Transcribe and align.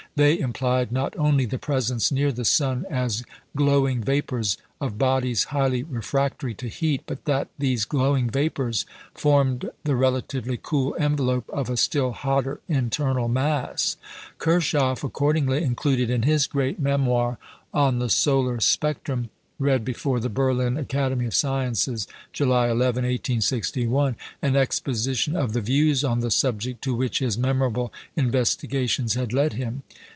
They 0.17 0.37
implied 0.37 0.91
not 0.91 1.17
only 1.17 1.45
the 1.45 1.57
presence 1.57 2.11
near 2.11 2.33
the 2.33 2.43
sun, 2.43 2.85
as 2.89 3.23
glowing 3.55 4.03
vapours, 4.03 4.57
of 4.81 4.97
bodies 4.97 5.45
highly 5.45 5.83
refractory 5.83 6.53
to 6.55 6.67
heat, 6.67 7.03
but 7.05 7.23
that 7.23 7.47
these 7.57 7.85
glowing 7.85 8.29
vapours 8.29 8.85
formed 9.15 9.69
the 9.85 9.95
relatively 9.95 10.59
cool 10.61 10.97
envelope 10.99 11.49
of 11.53 11.69
a 11.69 11.77
still 11.77 12.11
hotter 12.11 12.59
internal 12.67 13.29
mass. 13.29 13.95
Kirchhoff, 14.37 15.01
accordingly, 15.05 15.63
included 15.63 16.09
in 16.09 16.23
his 16.23 16.45
great 16.45 16.77
memoir 16.77 17.37
"On 17.73 17.99
the 17.99 18.09
Solar 18.09 18.59
Spectrum," 18.59 19.29
read 19.59 19.85
before 19.85 20.19
the 20.19 20.27
Berlin 20.27 20.75
Academy 20.75 21.27
of 21.27 21.35
Sciences, 21.35 22.07
July 22.33 22.65
11, 22.65 23.03
1861, 23.03 24.15
an 24.41 24.55
exposition 24.55 25.35
of 25.35 25.53
the 25.53 25.61
views 25.61 26.03
on 26.03 26.19
the 26.19 26.31
subject 26.31 26.83
to 26.83 26.95
which 26.95 27.19
his 27.19 27.37
memorable 27.37 27.93
investigations 28.15 29.13
had 29.13 29.31
led 29.31 29.53
him. 29.53 29.83